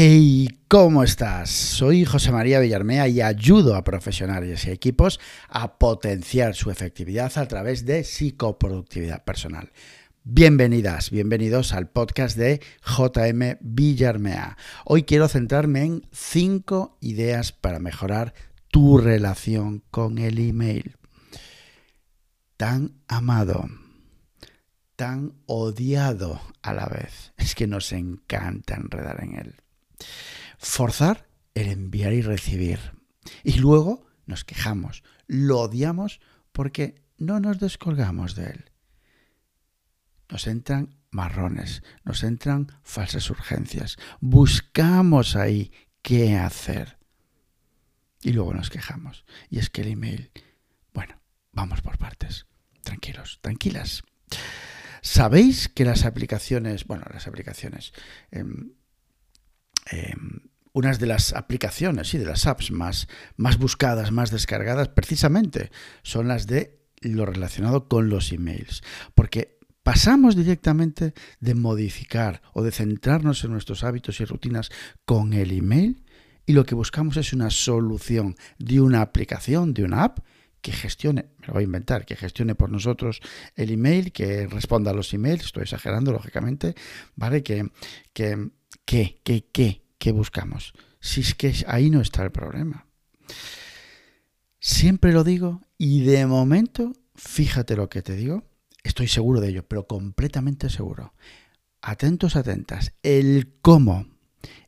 Hey, 0.00 0.60
¿cómo 0.68 1.02
estás? 1.02 1.50
Soy 1.50 2.04
José 2.04 2.30
María 2.30 2.60
Villarmea 2.60 3.08
y 3.08 3.20
ayudo 3.20 3.74
a 3.74 3.82
profesionales 3.82 4.64
y 4.64 4.70
equipos 4.70 5.18
a 5.48 5.76
potenciar 5.76 6.54
su 6.54 6.70
efectividad 6.70 7.36
a 7.36 7.48
través 7.48 7.84
de 7.84 8.04
psicoproductividad 8.04 9.24
personal. 9.24 9.72
Bienvenidas, 10.22 11.10
bienvenidos 11.10 11.72
al 11.72 11.88
podcast 11.88 12.36
de 12.36 12.60
JM 12.86 13.58
Villarmea. 13.60 14.56
Hoy 14.84 15.02
quiero 15.02 15.26
centrarme 15.26 15.82
en 15.82 16.06
cinco 16.12 16.96
ideas 17.00 17.50
para 17.50 17.80
mejorar 17.80 18.34
tu 18.68 18.98
relación 18.98 19.82
con 19.90 20.18
el 20.18 20.38
email. 20.38 20.96
Tan 22.56 23.00
amado, 23.08 23.66
tan 24.94 25.32
odiado 25.46 26.40
a 26.62 26.72
la 26.72 26.86
vez. 26.86 27.32
Es 27.36 27.56
que 27.56 27.66
nos 27.66 27.90
encanta 27.90 28.76
enredar 28.76 29.24
en 29.24 29.34
él. 29.34 29.54
Forzar 30.58 31.28
el 31.54 31.68
enviar 31.68 32.12
y 32.12 32.22
recibir. 32.22 32.78
Y 33.42 33.54
luego 33.58 34.06
nos 34.26 34.44
quejamos, 34.44 35.02
lo 35.26 35.60
odiamos 35.60 36.20
porque 36.52 37.02
no 37.16 37.40
nos 37.40 37.58
descolgamos 37.58 38.34
de 38.34 38.46
él. 38.46 38.64
Nos 40.28 40.46
entran 40.46 40.96
marrones, 41.10 41.82
nos 42.04 42.22
entran 42.22 42.68
falsas 42.82 43.30
urgencias. 43.30 43.96
Buscamos 44.20 45.36
ahí 45.36 45.72
qué 46.02 46.36
hacer. 46.36 46.98
Y 48.22 48.32
luego 48.32 48.54
nos 48.54 48.70
quejamos. 48.70 49.24
Y 49.48 49.58
es 49.58 49.70
que 49.70 49.82
el 49.82 49.88
email, 49.88 50.30
bueno, 50.92 51.20
vamos 51.52 51.80
por 51.80 51.98
partes. 51.98 52.46
Tranquilos, 52.82 53.38
tranquilas. 53.40 54.02
¿Sabéis 55.00 55.68
que 55.68 55.84
las 55.84 56.04
aplicaciones, 56.04 56.84
bueno, 56.84 57.04
las 57.12 57.26
aplicaciones, 57.26 57.92
em, 58.30 58.72
Em, 59.90 60.40
unas 60.72 60.98
de 61.00 61.06
las 61.06 61.32
aplicaciones 61.32 62.14
y 62.14 62.18
de 62.18 62.26
las 62.26 62.46
apps 62.46 62.70
más, 62.70 63.08
más 63.36 63.58
buscadas, 63.58 64.12
más 64.12 64.30
descargadas, 64.30 64.88
precisamente 64.88 65.70
son 66.02 66.28
las 66.28 66.46
de 66.46 66.78
lo 67.00 67.26
relacionado 67.26 67.88
con 67.88 68.08
los 68.08 68.32
emails. 68.32 68.82
Porque 69.14 69.58
pasamos 69.82 70.36
directamente 70.36 71.14
de 71.40 71.54
modificar 71.54 72.42
o 72.52 72.62
de 72.62 72.70
centrarnos 72.70 73.42
en 73.44 73.52
nuestros 73.52 73.82
hábitos 73.82 74.20
y 74.20 74.24
rutinas 74.24 74.70
con 75.04 75.32
el 75.32 75.50
email 75.50 76.04
y 76.46 76.52
lo 76.52 76.64
que 76.64 76.74
buscamos 76.74 77.16
es 77.16 77.32
una 77.32 77.50
solución 77.50 78.36
de 78.58 78.80
una 78.80 79.00
aplicación, 79.00 79.74
de 79.74 79.84
una 79.84 80.04
app 80.04 80.20
que 80.60 80.72
gestione, 80.72 81.30
me 81.38 81.46
lo 81.46 81.54
voy 81.54 81.62
a 81.62 81.64
inventar, 81.64 82.04
que 82.04 82.16
gestione 82.16 82.54
por 82.54 82.70
nosotros 82.70 83.20
el 83.54 83.70
email, 83.70 84.12
que 84.12 84.46
responda 84.46 84.90
a 84.90 84.94
los 84.94 85.12
emails, 85.14 85.44
estoy 85.44 85.62
exagerando 85.62 86.12
lógicamente, 86.12 86.74
¿vale? 87.16 87.42
Que, 87.42 87.70
que 88.12 88.50
¿Qué? 88.88 89.20
¿Qué? 89.22 89.44
¿Qué? 89.52 89.82
¿Qué 89.98 90.12
buscamos? 90.12 90.72
Si 90.98 91.20
es 91.20 91.34
que 91.34 91.52
ahí 91.66 91.90
no 91.90 92.00
está 92.00 92.24
el 92.24 92.32
problema. 92.32 92.86
Siempre 94.60 95.12
lo 95.12 95.24
digo 95.24 95.60
y 95.76 96.04
de 96.04 96.24
momento, 96.24 96.94
fíjate 97.14 97.76
lo 97.76 97.90
que 97.90 98.00
te 98.00 98.16
digo, 98.16 98.44
estoy 98.82 99.06
seguro 99.06 99.42
de 99.42 99.50
ello, 99.50 99.68
pero 99.68 99.86
completamente 99.86 100.70
seguro. 100.70 101.12
Atentos, 101.82 102.34
atentas, 102.34 102.94
el 103.02 103.58
cómo 103.60 104.06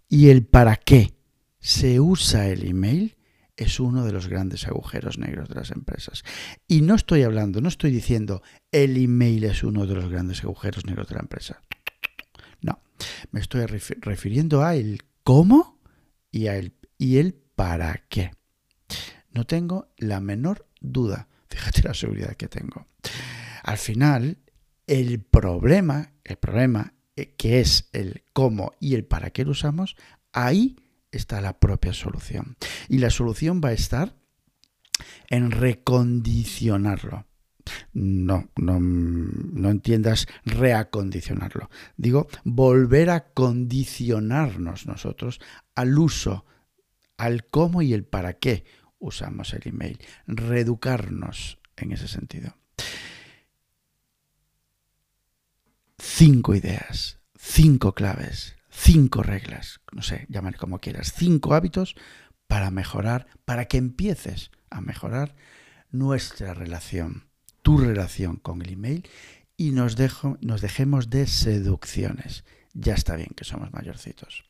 y 0.06 0.28
el 0.28 0.44
para 0.44 0.76
qué 0.76 1.14
se 1.58 1.98
usa 1.98 2.46
el 2.48 2.68
email 2.68 3.16
es 3.56 3.80
uno 3.80 4.04
de 4.04 4.12
los 4.12 4.28
grandes 4.28 4.66
agujeros 4.66 5.16
negros 5.16 5.48
de 5.48 5.54
las 5.54 5.70
empresas. 5.70 6.24
Y 6.68 6.82
no 6.82 6.94
estoy 6.94 7.22
hablando, 7.22 7.62
no 7.62 7.68
estoy 7.68 7.90
diciendo 7.90 8.42
el 8.70 9.02
email 9.02 9.44
es 9.44 9.64
uno 9.64 9.86
de 9.86 9.94
los 9.94 10.10
grandes 10.10 10.44
agujeros 10.44 10.84
negros 10.84 11.08
de 11.08 11.14
la 11.14 11.22
empresa. 11.22 11.62
Me 13.30 13.40
estoy 13.40 13.66
refiriendo 13.66 14.62
a 14.62 14.74
el 14.74 15.02
cómo 15.24 15.78
y, 16.30 16.46
a 16.46 16.56
el, 16.56 16.74
y 16.98 17.18
el 17.18 17.34
para 17.34 18.04
qué. 18.08 18.32
No 19.32 19.46
tengo 19.46 19.88
la 19.96 20.20
menor 20.20 20.66
duda. 20.80 21.28
Fíjate 21.48 21.82
la 21.82 21.94
seguridad 21.94 22.36
que 22.36 22.48
tengo. 22.48 22.86
Al 23.62 23.78
final, 23.78 24.38
el 24.86 25.20
problema, 25.20 26.12
el 26.24 26.36
problema 26.36 26.94
eh, 27.16 27.34
que 27.36 27.60
es 27.60 27.88
el 27.92 28.24
cómo 28.32 28.72
y 28.80 28.94
el 28.94 29.04
para 29.04 29.30
qué 29.30 29.44
lo 29.44 29.52
usamos, 29.52 29.96
ahí 30.32 30.76
está 31.12 31.40
la 31.40 31.58
propia 31.58 31.92
solución. 31.92 32.56
Y 32.88 32.98
la 32.98 33.10
solución 33.10 33.60
va 33.64 33.70
a 33.70 33.74
estar 33.74 34.14
en 35.28 35.50
recondicionarlo. 35.50 37.26
No, 37.92 38.50
no, 38.56 38.78
no 38.80 39.70
entiendas 39.70 40.26
reacondicionarlo. 40.44 41.70
Digo, 41.96 42.28
volver 42.44 43.10
a 43.10 43.32
condicionarnos 43.32 44.86
nosotros 44.86 45.40
al 45.74 45.98
uso, 45.98 46.44
al 47.16 47.46
cómo 47.46 47.82
y 47.82 47.92
el 47.92 48.04
para 48.04 48.34
qué 48.34 48.64
usamos 48.98 49.52
el 49.54 49.62
email. 49.66 49.98
Reeducarnos 50.26 51.58
en 51.76 51.92
ese 51.92 52.08
sentido. 52.08 52.56
Cinco 55.98 56.54
ideas, 56.54 57.20
cinco 57.36 57.92
claves, 57.92 58.56
cinco 58.70 59.22
reglas, 59.22 59.80
no 59.92 60.02
sé, 60.02 60.26
llámale 60.28 60.56
como 60.56 60.78
quieras, 60.78 61.12
cinco 61.14 61.54
hábitos 61.54 61.94
para 62.46 62.70
mejorar, 62.70 63.26
para 63.44 63.66
que 63.66 63.76
empieces 63.76 64.50
a 64.70 64.80
mejorar 64.80 65.36
nuestra 65.90 66.54
relación 66.54 67.29
tu 67.62 67.78
relación 67.78 68.36
con 68.36 68.62
el 68.62 68.70
email 68.70 69.08
y 69.56 69.72
nos, 69.72 69.96
dejo, 69.96 70.38
nos 70.40 70.60
dejemos 70.60 71.10
de 71.10 71.26
seducciones. 71.26 72.44
Ya 72.72 72.94
está 72.94 73.16
bien 73.16 73.30
que 73.36 73.44
somos 73.44 73.72
mayorcitos. 73.72 74.44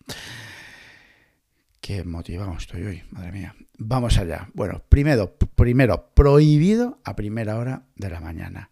Qué 1.81 2.05
motivado 2.05 2.55
estoy 2.57 2.83
hoy, 2.83 3.03
madre 3.11 3.33
mía. 3.33 3.57
Vamos 3.79 4.19
allá. 4.19 4.49
Bueno, 4.53 4.83
primero, 4.89 5.37
primero, 5.55 6.11
prohibido 6.15 7.01
a 7.05 7.17
primera 7.17 7.57
hora 7.57 7.87
de 7.97 8.11
la 8.11 8.21
mañana. 8.21 8.71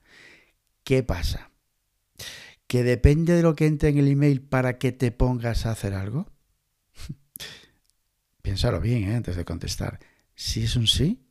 ¿Qué 0.85 1.03
pasa? 1.03 1.51
¿Que 2.67 2.83
depende 2.83 3.33
de 3.33 3.43
lo 3.43 3.57
que 3.57 3.67
entre 3.67 3.89
en 3.89 3.99
el 3.99 4.09
email 4.09 4.43
para 4.43 4.79
que 4.79 4.93
te 4.93 5.11
pongas 5.11 5.65
a 5.65 5.71
hacer 5.71 5.95
algo? 5.95 6.31
Piénsalo 8.43 8.81
bien 8.81 9.11
¿eh? 9.11 9.17
antes 9.17 9.37
de 9.37 9.45
contestar. 9.45 9.99
Si 10.35 10.65
es 10.65 10.77
un 10.77 10.87
sí, 10.87 11.27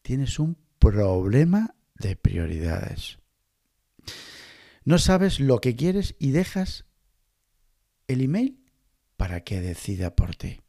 tienes 0.00 0.38
un 0.38 0.56
problema 0.78 1.74
de 2.02 2.16
prioridades. 2.16 3.18
No 4.84 4.98
sabes 4.98 5.40
lo 5.40 5.60
que 5.60 5.76
quieres 5.76 6.16
y 6.18 6.32
dejas 6.32 6.84
el 8.08 8.20
email 8.20 8.62
para 9.16 9.44
que 9.44 9.60
decida 9.60 10.16
por 10.16 10.34
ti. 10.34 10.60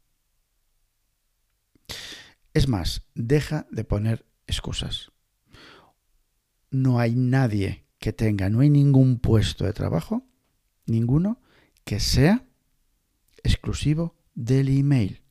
Es 2.54 2.68
más, 2.68 3.02
deja 3.14 3.66
de 3.70 3.84
poner 3.84 4.24
excusas. 4.46 5.10
No 6.70 7.00
hay 7.00 7.14
nadie 7.16 7.84
que 7.98 8.12
tenga, 8.12 8.48
no 8.48 8.60
hay 8.60 8.70
ningún 8.70 9.18
puesto 9.18 9.64
de 9.64 9.72
trabajo, 9.72 10.26
ninguno, 10.86 11.40
que 11.84 11.98
sea 11.98 12.46
exclusivo 13.42 14.16
del 14.34 14.68
email. 14.68 15.22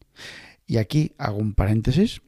Y 0.67 0.77
aquí 0.77 1.13
hago 1.17 1.37
un 1.37 1.53
paréntesis 1.53 2.21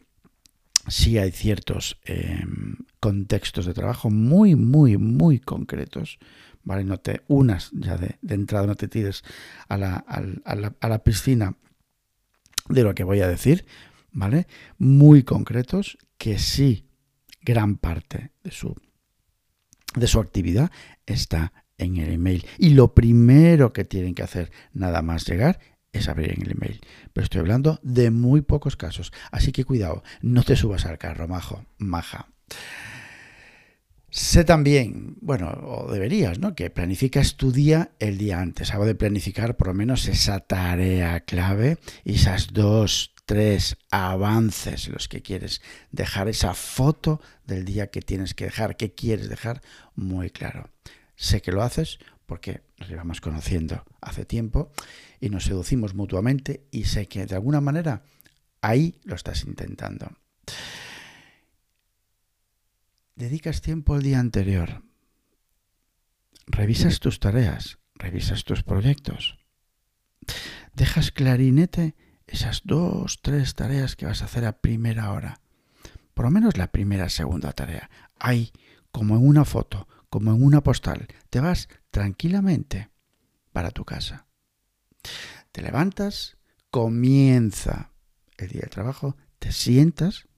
sí 0.87 1.17
hay 1.17 1.31
ciertos 1.31 1.99
em, 2.03 2.77
contextos 2.99 3.65
de 3.65 3.73
trabajo 3.73 4.09
muy, 4.09 4.55
muy, 4.55 4.97
muy 4.97 5.39
concretos. 5.39 6.19
¿vale? 6.65 6.83
No 6.83 6.99
te 6.99 7.21
unas 7.27 7.71
ya 7.71 7.97
de, 7.97 8.17
entrada, 8.27 8.67
no 8.67 8.75
te 8.75 8.87
tires 8.87 9.23
a 9.69 9.77
la, 9.77 10.03
a, 10.07 10.87
la, 10.87 11.03
piscina 11.03 11.55
de 12.67 12.83
lo 12.83 12.93
que 12.93 13.03
voy 13.03 13.21
a 13.21 13.27
decir, 13.27 13.65
¿vale? 14.11 14.47
Muy 14.77 15.23
concretos 15.23 15.97
que 16.17 16.39
sí, 16.39 16.89
gran 17.41 17.77
parte 17.77 18.31
de 18.43 18.51
su, 18.51 18.75
de 19.95 20.07
su 20.07 20.19
actividad 20.19 20.71
está 21.05 21.53
en 21.77 21.97
el 21.97 22.11
email. 22.11 22.45
Y 22.57 22.71
lo 22.71 22.93
primero 22.95 23.71
que 23.71 23.85
tienen 23.85 24.15
que 24.15 24.23
hacer 24.23 24.51
nada 24.73 25.01
más 25.01 25.25
llegar 25.27 25.59
es 25.99 26.07
abrir 26.07 26.31
en 26.31 26.41
el 26.43 26.51
email. 26.51 26.81
Pero 27.13 27.23
estoy 27.23 27.39
hablando 27.39 27.79
de 27.83 28.11
muy 28.11 28.41
pocos 28.41 28.75
casos. 28.75 29.11
Así 29.31 29.51
que 29.51 29.65
cuidado, 29.65 30.03
no 30.21 30.43
te 30.43 30.55
subas 30.55 30.85
al 30.85 30.97
carro, 30.97 31.27
majo, 31.27 31.65
maja. 31.77 32.29
Sé 34.09 34.45
también, 34.45 35.17
bueno, 35.19 35.49
o 35.49 35.91
deberías, 35.91 36.39
¿no? 36.39 36.55
Que 36.55 36.69
planificas 36.69 37.35
tu 37.35 37.51
día 37.51 37.91
el 37.99 38.17
día 38.17 38.39
antes. 38.39 38.73
Hago 38.73 38.85
de 38.85 38.95
planificar 38.95 39.57
por 39.57 39.67
lo 39.67 39.73
menos 39.73 40.07
esa 40.07 40.39
tarea 40.39 41.19
clave 41.19 41.79
y 42.05 42.15
esas 42.15 42.53
dos, 42.53 43.13
tres 43.25 43.75
avances 43.91 44.87
los 44.87 45.09
que 45.09 45.21
quieres 45.21 45.61
dejar, 45.91 46.29
esa 46.29 46.53
foto 46.53 47.19
del 47.45 47.65
día 47.65 47.87
que 47.87 48.01
tienes 48.01 48.33
que 48.33 48.45
dejar, 48.45 48.77
que 48.77 48.93
quieres 48.93 49.27
dejar, 49.27 49.61
muy 49.95 50.29
claro. 50.29 50.69
Sé 51.17 51.41
que 51.41 51.51
lo 51.51 51.61
haces 51.61 51.99
porque 52.25 52.63
nos 52.77 52.89
llevamos 52.89 53.21
conociendo 53.21 53.83
hace 54.01 54.25
tiempo 54.25 54.71
y 55.19 55.29
nos 55.29 55.45
seducimos 55.45 55.93
mutuamente 55.93 56.65
y 56.71 56.85
sé 56.85 57.07
que 57.07 57.25
de 57.25 57.35
alguna 57.35 57.61
manera 57.61 58.03
ahí 58.61 58.99
lo 59.03 59.15
estás 59.15 59.43
intentando. 59.43 60.11
Dedicas 63.15 63.61
tiempo 63.61 63.95
el 63.95 64.03
día 64.03 64.19
anterior. 64.19 64.83
Revisas 66.47 66.99
tus 66.99 67.19
tareas, 67.19 67.79
revisas 67.95 68.43
tus 68.43 68.63
proyectos. 68.63 69.37
Dejas 70.73 71.11
clarinete 71.11 71.95
esas 72.27 72.61
dos, 72.65 73.21
tres 73.21 73.55
tareas 73.55 73.95
que 73.95 74.05
vas 74.05 74.21
a 74.21 74.25
hacer 74.25 74.45
a 74.45 74.59
primera 74.59 75.11
hora. 75.11 75.39
Por 76.13 76.25
lo 76.25 76.31
menos 76.31 76.57
la 76.57 76.71
primera, 76.71 77.09
segunda 77.09 77.53
tarea. 77.53 77.89
Ahí, 78.19 78.51
como 78.91 79.15
en 79.15 79.27
una 79.27 79.45
foto, 79.45 79.87
como 80.15 80.33
en 80.33 80.41
una 80.41 80.63
postal, 80.63 81.09
te 81.29 81.41
vas 81.41 81.67
tranquilamente 81.91 82.89
para 83.51 83.71
tu 83.71 83.83
casa. 83.83 84.27
Te 85.51 85.61
levantas, 85.61 86.37
comienza 86.71 87.91
el 88.37 88.47
día 88.47 88.61
de 88.61 88.69
trabajo, 88.69 89.17
te 89.39 89.51
sientas, 89.51 90.29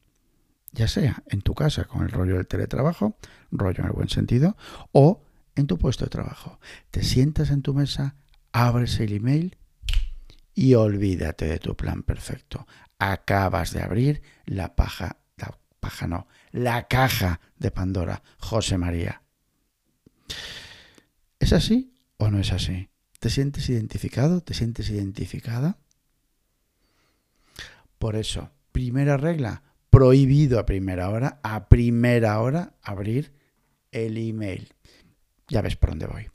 ya 0.71 0.87
sea 0.87 1.21
en 1.27 1.43
tu 1.43 1.53
casa 1.53 1.83
con 1.83 2.01
el 2.01 2.09
rollo 2.09 2.37
del 2.37 2.47
teletrabajo, 2.47 3.19
rollo 3.51 3.81
en 3.81 3.85
el 3.85 3.91
buen 3.91 4.09
sentido, 4.09 4.57
o 4.93 5.23
en 5.55 5.67
tu 5.67 5.77
puesto 5.77 6.05
de 6.05 6.09
trabajo. 6.09 6.59
Te 6.89 7.03
sientas 7.03 7.51
en 7.51 7.61
tu 7.61 7.75
mesa, 7.75 8.15
abres 8.53 8.99
el 8.99 9.13
email 9.13 9.59
y 10.55 10.73
olvídate 10.73 11.45
de 11.45 11.59
tu 11.59 11.75
plan 11.75 12.01
perfecto. 12.01 12.65
Acabas 12.97 13.73
de 13.73 13.83
abrir 13.83 14.23
la 14.47 14.75
paja, 14.75 15.17
la 15.35 15.55
paja 15.79 16.07
no, 16.07 16.27
la 16.49 16.87
caja 16.87 17.41
de 17.57 17.69
Pandora, 17.69 18.23
José 18.39 18.79
María. 18.79 19.21
¿Es 21.39 21.53
así 21.53 21.93
o 22.17 22.29
no 22.29 22.39
es 22.39 22.51
así? 22.51 22.89
¿Te 23.19 23.29
sientes 23.29 23.69
identificado? 23.69 24.41
¿Te 24.41 24.53
sientes 24.53 24.89
identificada? 24.89 25.77
Por 27.97 28.15
eso, 28.15 28.51
primera 28.71 29.17
regla, 29.17 29.63
prohibido 29.89 30.59
a 30.59 30.65
primera 30.65 31.09
hora, 31.09 31.39
a 31.43 31.67
primera 31.67 32.39
hora 32.39 32.73
abrir 32.81 33.33
el 33.91 34.17
email. 34.17 34.73
Ya 35.47 35.61
ves 35.61 35.75
por 35.75 35.89
dónde 35.89 36.07
voy. 36.07 36.29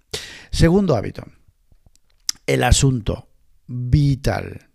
Segundo 0.51 0.97
hábito, 0.97 1.25
el 2.47 2.65
asunto 2.65 3.29
vital. 3.67 4.72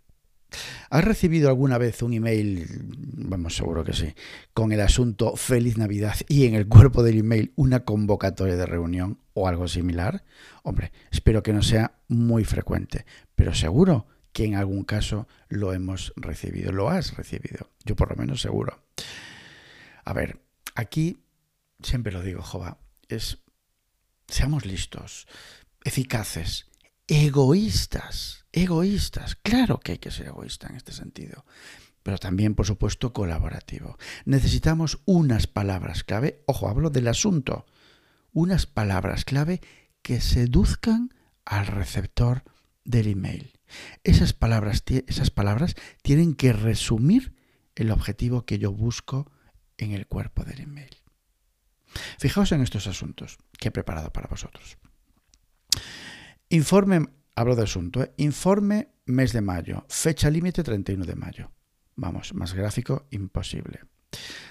¿Has 0.89 1.03
recibido 1.03 1.49
alguna 1.49 1.77
vez 1.77 2.01
un 2.01 2.13
email, 2.13 2.65
vamos, 2.69 3.55
seguro 3.55 3.83
que 3.83 3.93
sí, 3.93 4.13
con 4.53 4.71
el 4.71 4.81
asunto 4.81 5.35
Feliz 5.35 5.77
Navidad 5.77 6.15
y 6.27 6.45
en 6.45 6.55
el 6.55 6.67
cuerpo 6.67 7.03
del 7.03 7.19
email 7.19 7.51
una 7.55 7.81
convocatoria 7.83 8.55
de 8.55 8.65
reunión 8.65 9.19
o 9.33 9.47
algo 9.47 9.67
similar? 9.67 10.23
Hombre, 10.63 10.91
espero 11.11 11.43
que 11.43 11.53
no 11.53 11.61
sea 11.61 11.99
muy 12.07 12.45
frecuente, 12.45 13.05
pero 13.35 13.53
seguro 13.53 14.07
que 14.31 14.45
en 14.45 14.55
algún 14.55 14.83
caso 14.83 15.27
lo 15.49 15.73
hemos 15.73 16.13
recibido, 16.15 16.71
lo 16.71 16.89
has 16.89 17.15
recibido, 17.17 17.69
yo 17.85 17.95
por 17.95 18.09
lo 18.09 18.15
menos 18.15 18.41
seguro. 18.41 18.83
A 20.05 20.13
ver, 20.13 20.39
aquí 20.75 21.23
siempre 21.81 22.13
lo 22.13 22.21
digo, 22.21 22.41
Jova, 22.41 22.77
es 23.09 23.39
seamos 24.27 24.65
listos, 24.65 25.27
eficaces, 25.83 26.66
egoístas, 27.07 28.45
egoístas. 28.51 29.35
Claro 29.35 29.79
que 29.79 29.93
hay 29.93 29.97
que 29.97 30.11
ser 30.11 30.27
egoísta 30.27 30.67
en 30.67 30.75
este 30.75 30.91
sentido, 30.91 31.45
pero 32.03 32.17
también, 32.17 32.55
por 32.55 32.65
supuesto, 32.65 33.13
colaborativo. 33.13 33.97
Necesitamos 34.25 34.99
unas 35.05 35.47
palabras 35.47 36.03
clave, 36.03 36.43
ojo, 36.45 36.69
hablo 36.69 36.89
del 36.89 37.07
asunto, 37.07 37.65
unas 38.31 38.65
palabras 38.65 39.25
clave 39.25 39.61
que 40.01 40.21
seduzcan 40.21 41.13
al 41.45 41.67
receptor 41.67 42.43
del 42.83 43.07
email. 43.07 43.53
Esas 44.03 44.33
palabras, 44.33 44.83
esas 45.07 45.31
palabras 45.31 45.75
tienen 46.01 46.35
que 46.35 46.53
resumir 46.53 47.35
el 47.75 47.91
objetivo 47.91 48.45
que 48.45 48.59
yo 48.59 48.71
busco 48.71 49.31
en 49.77 49.91
el 49.91 50.07
cuerpo 50.07 50.43
del 50.43 50.61
email. 50.61 50.97
Fijaos 52.19 52.51
en 52.51 52.61
estos 52.61 52.87
asuntos 52.87 53.37
que 53.59 53.69
he 53.69 53.71
preparado 53.71 54.11
para 54.11 54.27
vosotros. 54.27 54.77
Informe, 56.49 57.05
hablo 57.35 57.55
de 57.55 57.63
asunto, 57.63 58.01
¿eh? 58.01 58.13
informe 58.17 58.89
mes 59.05 59.33
de 59.33 59.41
mayo, 59.41 59.85
fecha 59.89 60.29
límite 60.29 60.63
31 60.63 61.05
de 61.05 61.15
mayo. 61.15 61.51
Vamos, 61.95 62.33
más 62.33 62.53
gráfico 62.53 63.07
imposible. 63.11 63.81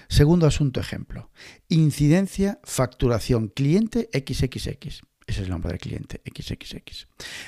Segundo 0.07 0.45
asunto 0.45 0.79
ejemplo. 0.79 1.31
Incidencia, 1.69 2.59
facturación, 2.63 3.47
cliente 3.47 4.09
XXX. 4.13 4.67
Ese 4.85 5.01
es 5.25 5.39
el 5.39 5.49
nombre 5.49 5.71
del 5.71 5.79
cliente, 5.79 6.21
XXX. 6.23 7.07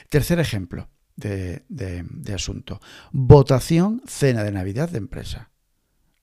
Tercer 0.10 0.40
ejemplo 0.40 0.90
de, 1.16 1.64
de 1.68 2.34
asunto. 2.34 2.80
Votación, 3.12 4.02
cena 4.08 4.44
de 4.44 4.52
Navidad 4.52 4.90
de 4.90 4.98
empresa. 4.98 5.52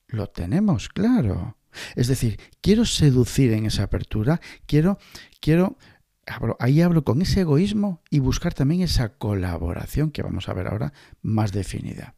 Lo 0.07 0.27
tenemos, 0.27 0.89
claro. 0.89 1.57
Es 1.95 2.07
decir, 2.07 2.39
quiero 2.61 2.85
seducir 2.85 3.53
en 3.53 3.65
esa 3.65 3.83
apertura, 3.83 4.41
quiero, 4.65 4.97
quiero, 5.39 5.77
ahí 6.59 6.81
hablo 6.81 7.03
con 7.03 7.21
ese 7.21 7.41
egoísmo 7.41 8.01
y 8.09 8.19
buscar 8.19 8.53
también 8.53 8.81
esa 8.81 9.17
colaboración 9.17 10.11
que 10.11 10.23
vamos 10.23 10.49
a 10.49 10.53
ver 10.53 10.67
ahora 10.67 10.93
más 11.21 11.51
definida. 11.51 12.15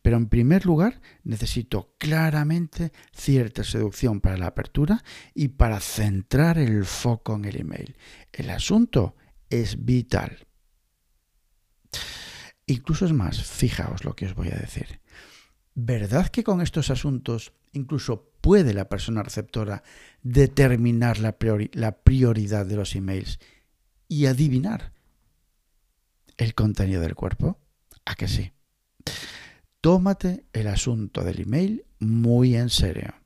Pero 0.00 0.16
en 0.16 0.28
primer 0.28 0.64
lugar, 0.64 1.00
necesito 1.24 1.94
claramente 1.98 2.92
cierta 3.12 3.64
seducción 3.64 4.20
para 4.20 4.36
la 4.36 4.46
apertura 4.46 5.02
y 5.34 5.48
para 5.48 5.80
centrar 5.80 6.58
el 6.58 6.84
foco 6.84 7.34
en 7.34 7.46
el 7.46 7.60
email. 7.60 7.96
El 8.32 8.50
asunto 8.50 9.16
es 9.50 9.84
vital. 9.84 10.46
Incluso 12.66 13.06
es 13.06 13.12
más, 13.12 13.42
fijaos 13.42 14.04
lo 14.04 14.14
que 14.14 14.26
os 14.26 14.34
voy 14.34 14.48
a 14.48 14.56
decir. 14.56 15.00
¿Verdad 15.74 16.28
que 16.28 16.44
con 16.44 16.60
estos 16.60 16.90
asuntos 16.90 17.52
incluso 17.72 18.32
puede 18.46 18.74
la 18.74 18.88
persona 18.88 19.24
receptora 19.24 19.82
determinar 20.22 21.18
la, 21.18 21.32
prioridad 21.32 22.64
de 22.64 22.76
los 22.76 22.94
emails 22.94 23.40
y 24.06 24.26
adivinar 24.26 24.92
el 26.36 26.54
contenido 26.54 27.00
del 27.00 27.16
cuerpo? 27.16 27.58
¿A 28.04 28.14
que 28.14 28.28
sí? 28.28 28.52
Tómate 29.80 30.46
el 30.52 30.68
asunto 30.68 31.24
del 31.24 31.40
email 31.40 31.86
muy 31.98 32.54
en 32.54 32.70
serio. 32.70 33.16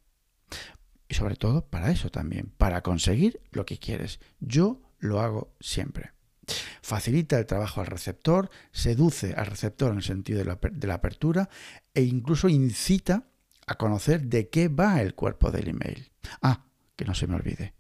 Y 1.06 1.12
sobre 1.12 1.36
todo 1.36 1.66
para 1.66 1.90
eso 1.90 2.08
también, 2.08 2.54
para 2.56 2.80
conseguir 2.80 3.42
lo 3.50 3.66
que 3.66 3.76
quieres. 3.76 4.20
Yo 4.40 4.80
lo 5.00 5.20
hago 5.20 5.54
siempre 5.60 6.12
facilita 6.82 7.38
el 7.38 7.46
trabajo 7.46 7.80
al 7.80 7.86
receptor, 7.86 8.50
seduce 8.72 9.34
al 9.34 9.46
receptor 9.46 9.92
en 9.92 9.98
el 9.98 10.02
sentido 10.02 10.38
de 10.38 10.86
la, 10.86 10.94
apertura 10.94 11.48
e 11.94 12.02
incluso 12.02 12.48
incita 12.48 13.30
a 13.70 13.76
conocer 13.76 14.22
de 14.26 14.48
qué 14.48 14.66
va 14.66 15.00
el 15.00 15.14
cuerpo 15.14 15.52
del 15.52 15.68
email. 15.68 16.10
Ah, 16.42 16.64
que 16.96 17.04
no 17.04 17.14
se 17.14 17.28
me 17.28 17.36
olvide. 17.36 17.72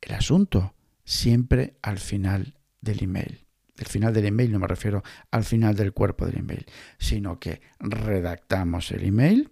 El 0.00 0.14
asunto 0.14 0.76
siempre 1.04 1.78
al 1.82 1.98
final 1.98 2.54
del 2.80 3.02
email. 3.02 3.44
El 3.76 3.86
final 3.86 4.14
del 4.14 4.26
email 4.26 4.52
no 4.52 4.60
me 4.60 4.68
refiero 4.68 5.02
al 5.32 5.42
final 5.42 5.74
del 5.74 5.92
cuerpo 5.92 6.26
del 6.26 6.38
email, 6.38 6.64
sino 6.96 7.40
que 7.40 7.60
redactamos 7.80 8.92
el 8.92 9.04
email, 9.04 9.50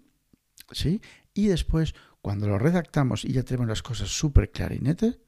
¿sí? 0.71 1.03
Y 1.35 1.49
después, 1.49 1.97
cuando 2.23 2.47
lo 2.47 2.57
redactamos 2.57 3.25
y 3.25 3.33
ya 3.33 3.43
tenemos 3.43 3.67
las 3.67 3.83
cosas 3.83 4.09
súper 4.09 4.53
clarinetes, 4.53 5.19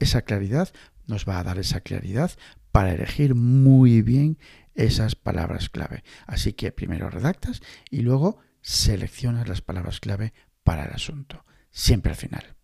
esa 0.00 0.22
claridad 0.22 0.68
nos 1.06 1.26
va 1.26 1.38
a 1.38 1.44
dar 1.44 1.58
esa 1.58 1.80
claridad 1.80 2.32
para 2.72 2.92
elegir 2.92 3.34
muy 3.34 4.02
bien 4.02 4.38
esas 4.74 5.14
palabras 5.14 5.70
clave. 5.70 6.04
Así 6.26 6.52
que 6.52 6.72
primero 6.72 7.08
redactas 7.08 7.62
y 7.90 8.02
luego 8.02 8.38
seleccionas 8.60 9.48
las 9.48 9.62
palabras 9.62 10.00
clave 10.00 10.32
para 10.64 10.84
el 10.84 10.92
asunto. 10.92 11.44
Siempre 11.70 12.12
al 12.12 12.16
final. 12.16 12.56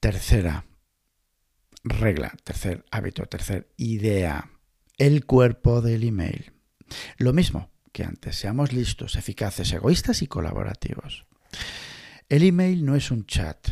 Tercera 0.00 0.64
regla, 1.84 2.34
tercer 2.44 2.84
hábito, 2.90 3.26
tercer 3.26 3.72
idea. 3.76 4.50
El 4.98 5.26
cuerpo 5.26 5.80
del 5.80 6.04
email. 6.04 6.52
Lo 7.16 7.32
mismo 7.32 7.70
que 7.92 8.04
antes, 8.04 8.36
seamos 8.36 8.72
listos, 8.72 9.16
eficaces, 9.16 9.72
egoístas 9.72 10.22
y 10.22 10.26
colaborativos. 10.26 11.26
El 12.28 12.42
email 12.42 12.84
no 12.84 12.96
es 12.96 13.10
un 13.10 13.26
chat, 13.26 13.68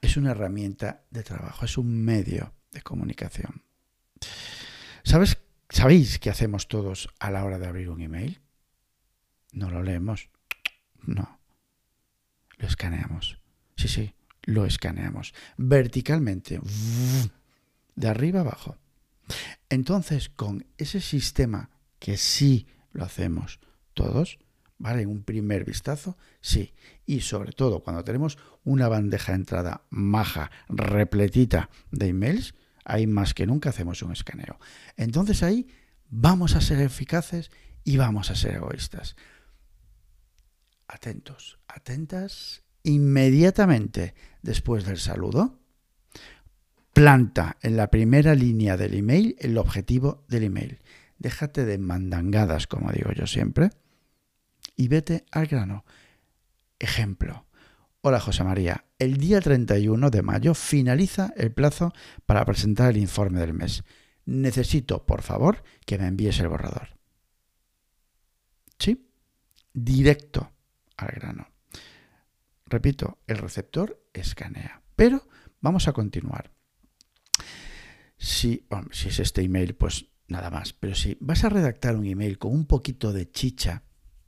es 0.00 0.16
una 0.16 0.30
herramienta 0.30 1.04
de 1.10 1.22
trabajo, 1.22 1.64
es 1.64 1.76
un 1.76 2.04
medio 2.04 2.54
de 2.70 2.82
comunicación. 2.82 3.64
¿Sabes, 5.02 5.38
¿Sabéis 5.70 6.18
qué 6.18 6.30
hacemos 6.30 6.68
todos 6.68 7.08
a 7.18 7.30
la 7.30 7.44
hora 7.44 7.58
de 7.58 7.66
abrir 7.66 7.90
un 7.90 8.00
email? 8.00 8.40
No 9.54 9.70
lo 9.70 9.82
leemos. 9.82 10.28
No. 11.06 11.38
Lo 12.58 12.66
escaneamos. 12.66 13.40
Sí, 13.76 13.88
sí, 13.88 14.14
lo 14.42 14.66
escaneamos. 14.66 15.32
Verticalmente. 15.56 16.60
De 17.94 18.08
arriba 18.08 18.40
abajo. 18.40 18.76
Entonces, 19.70 20.28
con 20.28 20.66
ese 20.76 21.00
sistema 21.00 21.70
que 21.98 22.16
sí 22.16 22.66
lo 22.92 23.04
hacemos 23.04 23.60
todos, 23.94 24.38
¿vale? 24.78 25.02
En 25.02 25.08
un 25.08 25.22
primer 25.22 25.64
vistazo, 25.64 26.18
sí. 26.40 26.74
Y 27.06 27.20
sobre 27.20 27.52
todo 27.52 27.82
cuando 27.82 28.04
tenemos 28.04 28.38
una 28.64 28.88
bandeja 28.88 29.32
de 29.32 29.36
entrada 29.36 29.82
maja, 29.90 30.50
repletita 30.68 31.70
de 31.92 32.08
emails, 32.08 32.54
ahí 32.84 33.06
más 33.06 33.34
que 33.34 33.46
nunca 33.46 33.70
hacemos 33.70 34.02
un 34.02 34.12
escaneo. 34.12 34.58
Entonces 34.96 35.42
ahí 35.42 35.68
vamos 36.10 36.56
a 36.56 36.60
ser 36.60 36.80
eficaces 36.80 37.50
y 37.84 37.96
vamos 37.96 38.30
a 38.30 38.34
ser 38.34 38.56
egoístas. 38.56 39.16
Atentos, 40.86 41.58
atentas 41.66 42.62
inmediatamente 42.82 44.14
después 44.42 44.84
del 44.84 44.98
saludo. 44.98 45.58
Planta 46.92 47.56
en 47.62 47.76
la 47.76 47.90
primera 47.90 48.34
línea 48.34 48.76
del 48.76 48.94
email 48.94 49.36
el 49.40 49.58
objetivo 49.58 50.24
del 50.28 50.44
email. 50.44 50.78
Déjate 51.18 51.64
de 51.64 51.78
mandangadas, 51.78 52.66
como 52.66 52.92
digo 52.92 53.10
yo 53.12 53.26
siempre, 53.26 53.70
y 54.76 54.88
vete 54.88 55.24
al 55.32 55.46
grano. 55.46 55.84
Ejemplo. 56.78 57.46
Hola 58.02 58.20
José 58.20 58.44
María, 58.44 58.84
el 58.98 59.16
día 59.16 59.40
31 59.40 60.10
de 60.10 60.22
mayo 60.22 60.52
finaliza 60.52 61.32
el 61.36 61.52
plazo 61.52 61.94
para 62.26 62.44
presentar 62.44 62.90
el 62.90 62.98
informe 62.98 63.40
del 63.40 63.54
mes. 63.54 63.82
Necesito, 64.26 65.06
por 65.06 65.22
favor, 65.22 65.64
que 65.86 65.96
me 65.96 66.06
envíes 66.06 66.38
el 66.40 66.48
borrador. 66.48 66.98
¿Sí? 68.78 69.08
Directo 69.72 70.53
al 70.96 71.08
grano. 71.08 71.48
Repito, 72.66 73.18
el 73.26 73.38
receptor 73.38 74.02
escanea. 74.12 74.82
Pero 74.96 75.26
vamos 75.60 75.88
a 75.88 75.92
continuar. 75.92 76.50
Si, 78.16 78.66
si 78.90 79.08
es 79.08 79.18
este 79.18 79.42
email, 79.42 79.74
pues 79.74 80.06
nada 80.28 80.50
más. 80.50 80.72
Pero 80.72 80.94
si 80.94 81.16
vas 81.20 81.44
a 81.44 81.48
redactar 81.48 81.96
un 81.96 82.06
email 82.06 82.38
con 82.38 82.52
un 82.52 82.66
poquito 82.66 83.12
de 83.12 83.30
chicha, 83.30 83.82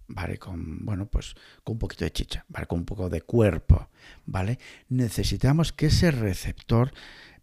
¿vale? 0.08 0.38
Con, 0.38 0.84
bueno, 0.84 1.06
pues 1.06 1.34
con 1.64 1.74
un 1.74 1.78
poquito 1.78 2.04
de 2.04 2.12
chicha. 2.12 2.44
Con 2.68 2.80
un 2.80 2.84
poco 2.84 3.08
de 3.08 3.22
cuerpo, 3.22 3.88
¿vale? 4.24 4.58
Necesitamos 4.88 5.72
que 5.72 5.86
ese 5.86 6.10
receptor, 6.10 6.92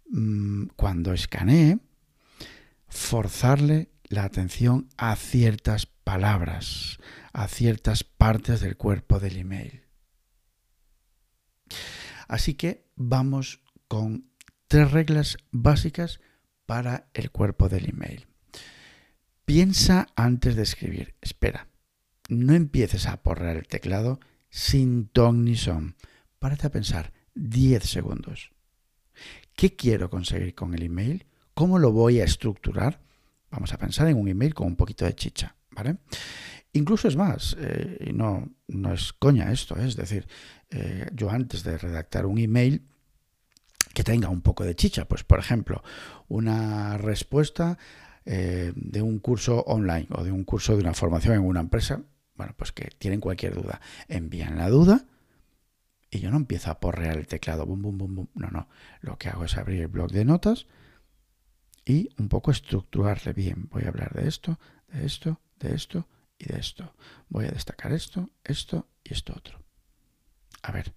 mm, 0.09 0.67
cuando 0.75 1.13
escanee, 1.13 1.79
forzarle 2.87 3.89
la 4.09 4.23
atención 4.23 4.89
a 4.97 5.15
ciertas 5.15 5.87
palabras, 5.87 6.99
a 7.33 7.47
ciertas 7.47 8.03
partes 8.03 8.61
del 8.61 8.77
cuerpo 8.77 9.19
del 9.19 9.37
email. 9.37 9.83
Así 12.27 12.53
que 12.53 12.87
vamos 12.95 13.61
con 13.87 14.31
tres 14.67 14.91
reglas 14.91 15.37
básicas 15.51 16.19
para 16.65 17.09
el 17.13 17.31
cuerpo 17.31 17.69
del 17.69 17.89
email. 17.89 18.27
Piensa 19.45 20.07
antes 20.15 20.55
de 20.55 20.63
escribir. 20.63 21.15
Espera. 21.21 21.67
No 22.29 22.53
empieces 22.53 23.07
a 23.07 23.21
porrar 23.21 23.57
el 23.57 23.67
teclado 23.67 24.19
sin 24.49 25.07
ton 25.09 25.43
ni 25.43 25.55
son. 25.55 25.95
Párate 26.39 26.67
a 26.67 26.71
pensar 26.71 27.11
10 27.35 27.83
segundos. 27.83 28.51
¿Qué 29.55 29.75
quiero 29.75 30.09
conseguir 30.09 30.55
con 30.55 30.73
el 30.73 30.83
email? 30.83 31.25
¿Cómo 31.53 31.77
lo 31.77 31.91
voy 31.91 32.21
a 32.21 32.23
estructurar? 32.23 33.01
Vamos 33.51 33.73
a 33.73 33.77
pensar 33.77 34.07
en 34.07 34.17
un 34.17 34.27
email 34.27 34.53
con 34.53 34.67
un 34.67 34.75
poquito 34.75 35.05
de 35.05 35.13
chicha, 35.13 35.55
¿vale? 35.71 35.97
Incluso 36.75 37.07
es 37.07 37.15
más, 37.15 37.55
eh, 37.59 38.07
y 38.09 38.13
no, 38.13 38.51
no 38.67 38.93
es 38.93 39.13
coña 39.13 39.51
esto, 39.51 39.77
¿eh? 39.77 39.87
es 39.87 39.95
decir, 39.95 40.27
eh, 40.71 41.07
yo 41.13 41.29
antes 41.29 41.63
de 41.63 41.77
redactar 41.77 42.25
un 42.25 42.39
email 42.39 42.87
que 43.93 44.03
tenga 44.03 44.29
un 44.29 44.41
poco 44.41 44.63
de 44.63 44.75
chicha, 44.75 45.05
pues 45.07 45.23
por 45.23 45.37
ejemplo, 45.37 45.83
una 46.27 46.97
respuesta 46.97 47.77
de 48.25 49.01
un 49.01 49.19
curso 49.19 49.59
online 49.67 50.07
o 50.11 50.23
de 50.23 50.31
un 50.31 50.45
curso 50.45 50.73
de 50.73 50.79
una 50.79 50.93
formación 50.93 51.35
en 51.35 51.41
una 51.41 51.59
empresa, 51.59 52.01
bueno, 52.35 52.53
pues 52.57 52.71
que 52.71 52.89
tienen 52.97 53.19
cualquier 53.19 53.53
duda, 53.53 53.81
envían 54.07 54.57
la 54.57 54.69
duda 54.69 55.05
y 56.09 56.19
yo 56.19 56.31
no 56.31 56.37
empiezo 56.37 56.71
a 56.71 56.79
porrear 56.79 57.17
el 57.17 57.27
teclado, 57.27 57.65
bum, 57.65 57.81
bum, 57.81 57.97
bum, 57.97 58.15
bum, 58.15 58.27
no, 58.33 58.49
no, 58.49 58.69
lo 59.01 59.17
que 59.17 59.27
hago 59.27 59.43
es 59.43 59.57
abrir 59.57 59.81
el 59.81 59.89
blog 59.89 60.09
de 60.09 60.23
notas 60.23 60.67
y 61.85 62.09
un 62.17 62.29
poco 62.29 62.51
estructurarle 62.51 63.33
bien, 63.33 63.67
voy 63.69 63.83
a 63.83 63.89
hablar 63.89 64.13
de 64.13 64.29
esto, 64.29 64.57
de 64.87 65.05
esto, 65.05 65.41
de 65.59 65.75
esto 65.75 66.07
y 66.37 66.45
de 66.45 66.59
esto. 66.59 66.95
Voy 67.29 67.45
a 67.45 67.51
destacar 67.51 67.91
esto, 67.91 68.29
esto 68.43 68.89
y 69.03 69.13
esto 69.13 69.33
otro. 69.35 69.63
A 70.61 70.71
ver, 70.71 70.93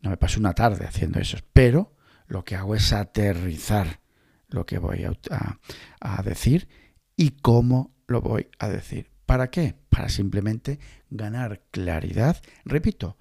no 0.00 0.10
me 0.10 0.16
paso 0.16 0.40
una 0.40 0.54
tarde 0.54 0.86
haciendo 0.86 1.18
eso, 1.18 1.38
pero 1.52 1.94
lo 2.26 2.44
que 2.44 2.56
hago 2.56 2.74
es 2.74 2.92
aterrizar 2.92 4.00
lo 4.48 4.66
que 4.66 4.78
voy 4.78 5.04
a, 5.04 6.22
decir 6.22 6.68
y 7.16 7.30
cómo 7.30 7.94
lo 8.06 8.20
voy 8.20 8.48
a 8.58 8.68
decir. 8.68 9.10
¿Para 9.26 9.50
qué? 9.50 9.76
Para 9.88 10.08
simplemente 10.08 10.80
ganar 11.08 11.62
claridad. 11.70 12.40
Repito, 12.64 13.16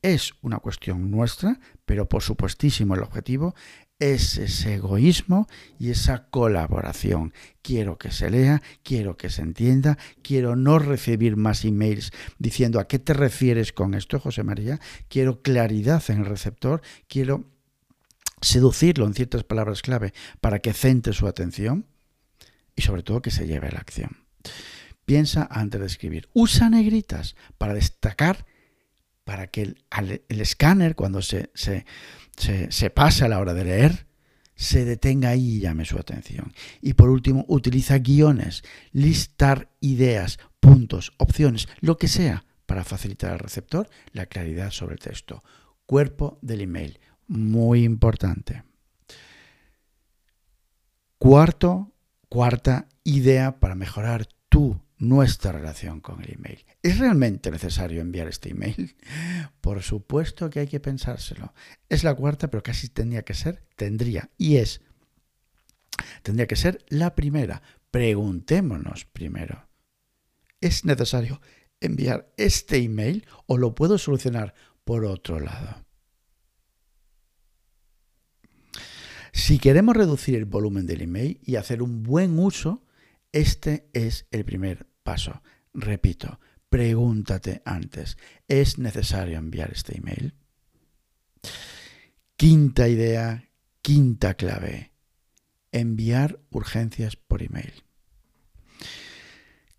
es 0.00 0.32
una 0.42 0.58
cuestión 0.58 1.10
nuestra, 1.10 1.60
pero 1.84 2.08
por 2.08 2.22
supuestísimo 2.22 2.94
el 2.94 3.02
objetivo 3.02 3.54
es 4.02 4.36
ese 4.36 4.74
egoísmo 4.74 5.46
y 5.78 5.90
esa 5.90 6.24
colaboración. 6.24 7.32
Quiero 7.62 7.98
que 7.98 8.10
se 8.10 8.30
lea, 8.30 8.60
quiero 8.82 9.16
que 9.16 9.30
se 9.30 9.42
entienda, 9.42 9.96
quiero 10.22 10.56
no 10.56 10.80
recibir 10.80 11.36
más 11.36 11.64
emails 11.64 12.10
diciendo 12.38 12.80
a 12.80 12.88
qué 12.88 12.98
te 12.98 13.14
refieres 13.14 13.72
con 13.72 13.94
esto, 13.94 14.18
José 14.18 14.42
María, 14.42 14.80
quiero 15.08 15.40
claridad 15.40 16.02
en 16.08 16.18
el 16.18 16.26
receptor, 16.26 16.82
quiero 17.06 17.44
seducirlo 18.40 19.06
en 19.06 19.14
ciertas 19.14 19.44
palabras 19.44 19.82
clave 19.82 20.12
para 20.40 20.58
que 20.58 20.72
centre 20.72 21.12
su 21.12 21.28
atención 21.28 21.86
y 22.74 22.82
sobre 22.82 23.04
todo 23.04 23.22
que 23.22 23.30
se 23.30 23.46
lleve 23.46 23.68
a 23.68 23.72
la 23.72 23.78
acción. 23.78 24.24
Piensa 25.04 25.46
antes 25.48 25.80
de 25.80 25.86
escribir. 25.86 26.28
Usa 26.32 26.68
negritas 26.70 27.36
para 27.56 27.74
destacar, 27.74 28.46
para 29.22 29.46
que 29.46 29.62
el, 29.62 29.84
el 30.28 30.40
escáner 30.40 30.96
cuando 30.96 31.22
se, 31.22 31.50
se 31.54 31.86
se, 32.36 32.90
pasa 32.90 33.26
a 33.26 33.28
la 33.28 33.38
hora 33.38 33.54
de 33.54 33.64
leer, 33.64 34.06
se 34.54 34.84
detenga 34.84 35.30
ahí 35.30 35.56
y 35.56 35.60
llame 35.60 35.84
su 35.84 35.98
atención. 35.98 36.52
Y 36.80 36.94
por 36.94 37.10
último, 37.10 37.44
utiliza 37.48 37.98
guiones, 37.98 38.62
listar 38.92 39.70
ideas, 39.80 40.38
puntos, 40.60 41.12
opciones, 41.18 41.68
lo 41.80 41.98
que 41.98 42.08
sea, 42.08 42.44
para 42.66 42.84
facilitar 42.84 43.32
al 43.32 43.38
receptor 43.38 43.88
la 44.12 44.26
claridad 44.26 44.70
sobre 44.70 44.94
el 44.94 45.00
texto. 45.00 45.42
Cuerpo 45.86 46.38
del 46.42 46.62
email, 46.62 47.00
muy 47.26 47.84
importante. 47.84 48.62
Cuarto, 51.18 51.92
cuarta 52.28 52.88
idea 53.04 53.60
para 53.60 53.74
mejorar 53.74 54.26
tu 54.48 54.80
nuestra 55.02 55.50
relación 55.50 56.00
con 56.00 56.22
el 56.22 56.34
email. 56.34 56.64
¿Es 56.80 57.00
realmente 57.00 57.50
necesario 57.50 58.00
enviar 58.00 58.28
este 58.28 58.50
email? 58.50 58.94
Por 59.60 59.82
supuesto 59.82 60.48
que 60.48 60.60
hay 60.60 60.68
que 60.68 60.78
pensárselo. 60.78 61.52
Es 61.88 62.04
la 62.04 62.14
cuarta, 62.14 62.48
pero 62.48 62.62
casi 62.62 62.88
tendría 62.88 63.24
que 63.24 63.34
ser, 63.34 63.66
tendría, 63.74 64.30
y 64.38 64.58
es, 64.58 64.80
tendría 66.22 66.46
que 66.46 66.54
ser 66.54 66.84
la 66.88 67.16
primera. 67.16 67.62
Preguntémonos 67.90 69.04
primero. 69.06 69.68
¿Es 70.60 70.84
necesario 70.84 71.40
enviar 71.80 72.32
este 72.36 72.76
email 72.76 73.26
o 73.46 73.58
lo 73.58 73.74
puedo 73.74 73.98
solucionar 73.98 74.54
por 74.84 75.04
otro 75.04 75.40
lado? 75.40 75.84
Si 79.32 79.58
queremos 79.58 79.96
reducir 79.96 80.36
el 80.36 80.44
volumen 80.44 80.86
del 80.86 81.02
email 81.02 81.40
y 81.42 81.56
hacer 81.56 81.82
un 81.82 82.04
buen 82.04 82.38
uso, 82.38 82.86
este 83.32 83.88
es 83.94 84.28
el 84.30 84.44
primer 84.44 84.91
paso. 85.02 85.42
Repito, 85.74 86.40
pregúntate 86.68 87.62
antes, 87.64 88.16
¿es 88.48 88.78
necesario 88.78 89.38
enviar 89.38 89.72
este 89.72 89.98
email? 89.98 90.34
Quinta 92.36 92.88
idea, 92.88 93.48
quinta 93.82 94.34
clave, 94.34 94.92
enviar 95.70 96.40
urgencias 96.50 97.16
por 97.16 97.42
email. 97.42 97.84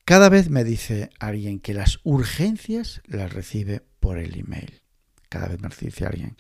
Cada 0.06 0.28
vez 0.28 0.50
me 0.50 0.64
dice 0.64 1.10
alguien 1.20 1.60
que 1.60 1.74
las 1.74 2.00
urgencias 2.04 3.02
las 3.06 3.32
recibe 3.32 3.86
por 4.00 4.18
el 4.18 4.38
email. 4.38 4.82
Cada 5.30 5.48
vez 5.48 5.62
me 5.62 5.70
dice 5.70 6.06
alguien. 6.06 6.36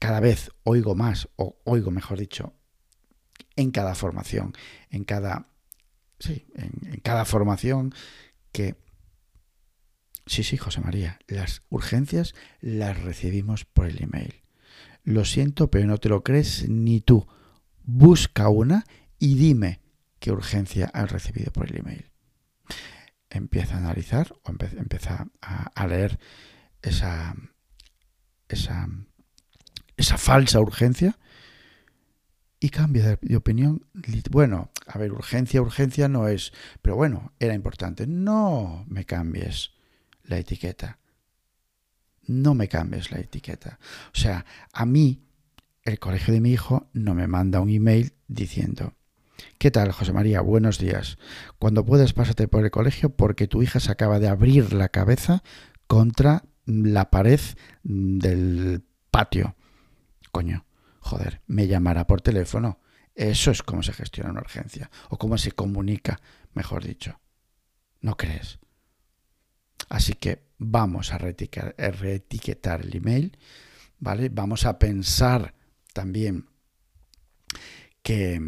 Cada 0.00 0.18
vez 0.18 0.50
oigo 0.64 0.96
más, 0.96 1.28
o 1.36 1.60
oigo 1.64 1.92
mejor 1.92 2.18
dicho, 2.18 2.54
en 3.54 3.70
cada 3.70 3.94
formación, 3.94 4.52
en 4.90 5.04
cada 5.04 5.51
sí, 6.22 6.46
en, 6.54 7.00
cada 7.02 7.24
formación 7.24 7.94
que 8.52 8.76
Sí, 10.24 10.44
sí, 10.44 10.56
José 10.56 10.80
María, 10.80 11.18
las 11.26 11.62
urgencias 11.68 12.32
las 12.60 13.02
recibimos 13.02 13.64
por 13.64 13.86
el 13.86 14.00
email. 14.00 14.44
Lo 15.02 15.24
siento, 15.24 15.68
pero 15.68 15.84
no 15.88 15.98
te 15.98 16.08
lo 16.08 16.22
crees 16.22 16.68
ni 16.68 17.00
tú. 17.00 17.26
Busca 17.82 18.48
una 18.48 18.84
y 19.18 19.34
dime 19.34 19.80
qué 20.20 20.30
urgencia 20.30 20.88
has 20.94 21.10
recibido 21.10 21.50
por 21.50 21.68
el 21.68 21.78
email. 21.80 22.12
Empieza 23.30 23.74
a 23.74 23.78
analizar 23.78 24.32
o 24.44 24.50
empieza 24.50 25.26
a, 25.40 25.86
leer 25.88 26.20
esa, 26.82 27.34
esa, 28.48 28.88
esa 29.96 30.18
falsa 30.18 30.60
urgencia 30.60 31.18
y 32.62 32.68
cambia 32.68 33.18
de, 33.20 33.36
opinión. 33.36 33.84
Bueno, 34.30 34.70
a 34.92 34.98
ver, 34.98 35.12
urgencia, 35.12 35.62
urgencia 35.62 36.08
no 36.08 36.28
es, 36.28 36.52
pero 36.82 36.96
bueno, 36.96 37.32
era 37.38 37.54
importante. 37.54 38.06
No 38.06 38.84
me 38.88 39.04
cambies 39.04 39.72
la 40.24 40.38
etiqueta. 40.38 40.98
No 42.26 42.54
me 42.54 42.68
cambies 42.68 43.10
la 43.10 43.18
etiqueta. 43.18 43.78
O 44.14 44.18
sea, 44.18 44.44
a 44.72 44.86
mí, 44.86 45.22
el 45.82 45.98
colegio 45.98 46.32
de 46.34 46.40
mi 46.40 46.52
hijo 46.52 46.88
no 46.92 47.14
me 47.14 47.26
manda 47.26 47.60
un 47.60 47.70
email 47.70 48.12
diciendo, 48.28 48.94
¿qué 49.58 49.70
tal, 49.70 49.92
José 49.92 50.12
María? 50.12 50.40
Buenos 50.40 50.78
días. 50.78 51.18
Cuando 51.58 51.84
puedas, 51.84 52.12
pásate 52.12 52.48
por 52.48 52.64
el 52.64 52.70
colegio 52.70 53.10
porque 53.10 53.48
tu 53.48 53.62
hija 53.62 53.80
se 53.80 53.90
acaba 53.90 54.20
de 54.20 54.28
abrir 54.28 54.72
la 54.72 54.88
cabeza 54.88 55.42
contra 55.86 56.44
la 56.64 57.10
pared 57.10 57.40
del 57.82 58.84
patio. 59.10 59.56
Coño 60.30 60.64
joder, 61.02 61.42
me 61.46 61.66
llamará 61.66 62.06
por 62.06 62.22
teléfono. 62.22 62.78
Eso 63.14 63.50
es 63.50 63.62
cómo 63.62 63.82
se 63.82 63.92
gestiona 63.92 64.30
una 64.30 64.40
urgencia 64.40 64.90
o 65.10 65.18
cómo 65.18 65.36
se 65.38 65.52
comunica, 65.52 66.20
mejor 66.54 66.84
dicho. 66.84 67.20
¿No 68.00 68.16
crees? 68.16 68.58
Así 69.88 70.14
que 70.14 70.44
vamos 70.58 71.12
a 71.12 71.18
reetiquetar 71.18 72.80
el 72.80 72.96
email, 72.96 73.36
¿vale? 73.98 74.28
Vamos 74.30 74.64
a 74.64 74.78
pensar 74.78 75.54
también 75.92 76.46
que 78.02 78.40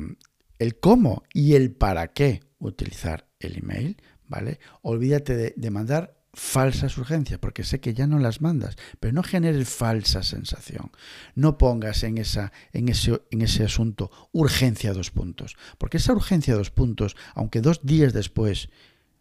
el 0.58 0.80
cómo 0.80 1.24
y 1.32 1.54
el 1.54 1.72
para 1.72 2.12
qué 2.12 2.40
utilizar 2.58 3.28
el 3.38 3.58
email, 3.58 4.00
¿vale? 4.26 4.58
Olvídate 4.82 5.54
de, 5.54 5.70
mandar 5.70 6.23
falsas 6.34 6.98
urgencias, 6.98 7.38
porque 7.38 7.64
sé 7.64 7.80
que 7.80 7.94
ya 7.94 8.06
no 8.06 8.18
las 8.18 8.40
mandas, 8.40 8.76
pero 9.00 9.12
no 9.12 9.22
generes 9.22 9.68
falsa 9.68 10.22
sensación. 10.22 10.90
No 11.34 11.58
pongas 11.58 12.02
en, 12.02 12.18
esa, 12.18 12.52
en, 12.72 12.88
ese, 12.88 13.22
en 13.30 13.42
ese 13.42 13.64
asunto 13.64 14.10
urgencia 14.32 14.92
dos 14.92 15.10
puntos, 15.10 15.56
porque 15.78 15.96
esa 15.98 16.12
urgencia 16.12 16.54
dos 16.54 16.70
puntos, 16.70 17.16
aunque 17.34 17.60
dos 17.60 17.80
días 17.84 18.12
después 18.12 18.68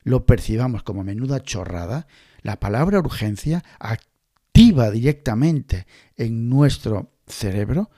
lo 0.04 0.26
percibamos 0.26 0.84
como 0.84 1.04
menuda 1.04 1.42
chorrada, 1.42 2.08
la 2.42 2.60
palabra 2.60 3.00
urgencia 3.00 3.64
activa 3.80 4.92
directamente 4.92 5.88
en 6.18 6.50
nuestro 6.50 7.14
cerebro 7.28 7.90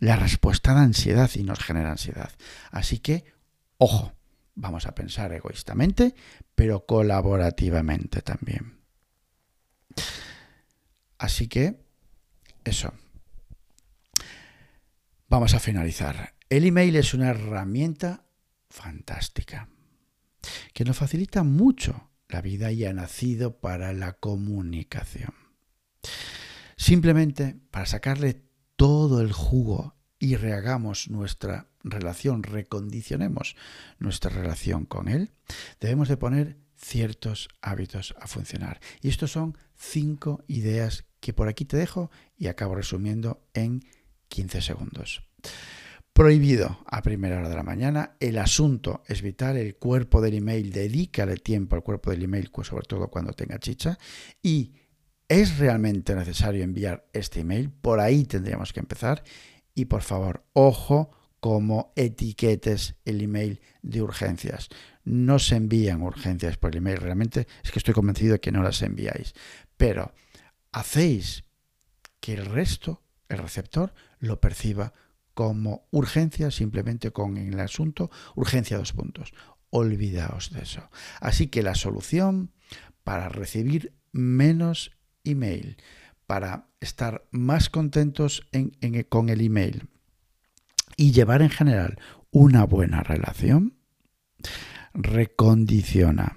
la 0.00 0.16
respuesta 0.16 0.74
de 0.74 0.80
ansiedad 0.80 1.30
y 1.34 1.44
nos 1.44 1.60
genera 1.60 1.92
ansiedad. 1.92 2.30
Así 2.70 2.98
que, 2.98 3.24
ojo, 3.78 4.12
vamos 4.54 4.86
a 4.86 4.94
pensar 4.94 5.32
egoístamente, 5.32 6.14
pero 6.54 6.86
colaborativamente 6.86 8.22
también. 8.22 8.80
Así 11.18 11.48
que, 11.48 11.84
eso. 12.64 12.92
Vamos 15.28 15.54
a 15.54 15.60
finalizar. 15.60 16.34
El 16.48 16.66
email 16.66 16.96
es 16.96 17.14
una 17.14 17.30
herramienta 17.30 18.24
fantástica 18.68 19.68
que 20.72 20.84
nos 20.84 20.96
facilita 20.96 21.42
mucho 21.42 22.10
la 22.28 22.40
vida 22.40 22.72
y 22.72 22.84
ha 22.84 22.92
nacido 22.92 23.60
para 23.60 23.92
la 23.92 24.14
comunicación. 24.14 25.34
Simplemente 26.76 27.56
para 27.70 27.86
sacarle 27.86 28.42
todo 28.76 29.20
el 29.20 29.32
jugo 29.32 29.96
y 30.24 30.36
rehagamos 30.36 31.10
nuestra 31.10 31.68
relación, 31.82 32.42
recondicionemos 32.42 33.56
nuestra 33.98 34.30
relación 34.30 34.86
con 34.86 35.08
él, 35.08 35.32
debemos 35.80 36.08
de 36.08 36.16
poner 36.16 36.56
ciertos 36.78 37.50
hábitos 37.60 38.14
a 38.18 38.26
funcionar. 38.26 38.80
Y 39.02 39.08
estos 39.10 39.32
son 39.32 39.58
cinco 39.76 40.42
ideas 40.48 41.04
que 41.20 41.34
por 41.34 41.48
aquí 41.48 41.66
te 41.66 41.76
dejo 41.76 42.10
y 42.38 42.46
acabo 42.46 42.74
resumiendo 42.74 43.46
en 43.52 43.82
15 44.28 44.62
segundos. 44.62 45.28
Prohibido 46.14 46.78
a 46.86 47.02
primera 47.02 47.36
hora 47.36 47.50
de 47.50 47.56
la 47.56 47.62
mañana. 47.62 48.16
El 48.18 48.38
asunto 48.38 49.02
es 49.06 49.20
vital. 49.20 49.58
El 49.58 49.76
cuerpo 49.76 50.22
del 50.22 50.36
email, 50.36 50.72
dedícale 50.72 51.36
tiempo 51.36 51.76
al 51.76 51.82
cuerpo 51.82 52.12
del 52.12 52.22
email, 52.22 52.50
sobre 52.62 52.86
todo 52.86 53.08
cuando 53.08 53.34
tenga 53.34 53.58
chicha. 53.58 53.98
Y 54.42 54.72
es 55.28 55.58
realmente 55.58 56.14
necesario 56.14 56.64
enviar 56.64 57.06
este 57.12 57.40
email. 57.40 57.70
Por 57.70 58.00
ahí 58.00 58.24
tendríamos 58.24 58.72
que 58.72 58.80
empezar. 58.80 59.22
Y 59.74 59.86
por 59.86 60.02
favor, 60.02 60.44
ojo 60.52 61.10
como 61.40 61.92
etiquetes 61.94 62.94
el 63.04 63.20
email 63.20 63.60
de 63.82 64.00
urgencias. 64.00 64.68
No 65.04 65.38
se 65.38 65.56
envían 65.56 66.00
urgencias 66.00 66.56
por 66.56 66.70
el 66.70 66.78
email. 66.78 66.96
Realmente 66.96 67.46
es 67.62 67.70
que 67.70 67.78
estoy 67.78 67.92
convencido 67.92 68.32
de 68.32 68.40
que 68.40 68.52
no 68.52 68.62
las 68.62 68.80
enviáis. 68.80 69.34
Pero 69.76 70.14
hacéis 70.72 71.44
que 72.20 72.32
el 72.32 72.46
resto, 72.46 73.02
el 73.28 73.38
receptor, 73.38 73.92
lo 74.20 74.40
perciba 74.40 74.94
como 75.34 75.86
urgencia, 75.90 76.50
simplemente 76.50 77.10
con 77.10 77.36
el 77.36 77.60
asunto 77.60 78.10
urgencia 78.36 78.78
dos 78.78 78.92
puntos. 78.92 79.34
Olvidaos 79.68 80.50
de 80.50 80.62
eso. 80.62 80.88
Así 81.20 81.48
que 81.48 81.62
la 81.62 81.74
solución 81.74 82.52
para 83.02 83.28
recibir 83.28 83.92
menos 84.12 84.92
email, 85.24 85.76
para 86.26 86.68
estar 86.80 87.26
más 87.30 87.68
contentos 87.68 88.46
con 89.08 89.28
el 89.28 89.40
email 89.40 89.88
y 90.96 91.12
llevar 91.12 91.42
en 91.42 91.50
general 91.50 91.98
una 92.30 92.64
buena 92.64 93.02
relación, 93.02 93.74
recondiciona, 94.92 96.36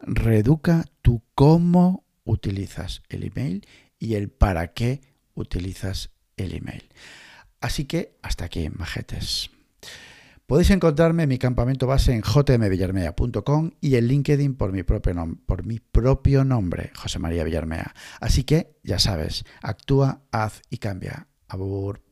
reeduca 0.00 0.84
tu 1.02 1.22
cómo 1.34 2.04
utilizas 2.24 3.02
el 3.08 3.24
email 3.24 3.66
y 3.98 4.14
el 4.14 4.30
para 4.30 4.72
qué 4.72 5.00
utilizas 5.34 6.10
el 6.36 6.54
email. 6.54 6.88
Así 7.60 7.84
que 7.84 8.18
hasta 8.22 8.44
aquí, 8.44 8.68
majetes. 8.70 9.50
Podéis 10.48 10.70
encontrarme 10.70 11.24
en 11.24 11.28
mi 11.28 11.36
campamento 11.36 11.86
base 11.86 12.14
en 12.14 12.22
jmvillarmea.com 12.22 13.72
y 13.82 13.96
en 13.96 14.08
LinkedIn 14.08 14.54
por 14.54 14.72
mi, 14.72 14.82
propio 14.82 15.14
por 15.44 15.66
mi 15.66 15.78
propio 15.78 16.42
nombre, 16.42 16.90
José 16.96 17.18
María 17.18 17.44
Villarmea. 17.44 17.92
Así 18.18 18.44
que, 18.44 18.78
ya 18.82 18.98
sabes, 18.98 19.44
actúa, 19.60 20.22
haz 20.32 20.62
y 20.70 20.78
cambia. 20.78 21.28
Abur. 21.48 22.07